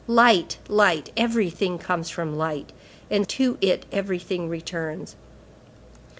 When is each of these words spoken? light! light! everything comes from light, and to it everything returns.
light! 0.07 0.57
light! 0.67 1.11
everything 1.15 1.77
comes 1.77 2.09
from 2.09 2.35
light, 2.35 2.73
and 3.11 3.29
to 3.29 3.55
it 3.61 3.85
everything 3.91 4.49
returns. 4.49 5.15